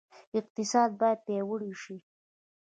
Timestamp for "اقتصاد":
0.39-0.89